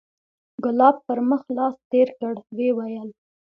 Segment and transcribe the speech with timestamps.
[0.63, 3.09] ګلاب پر مخ لاس تېر کړ ويې ويل.